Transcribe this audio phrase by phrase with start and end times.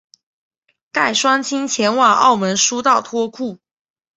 [0.91, 3.59] 带双亲前往澳门输到脱裤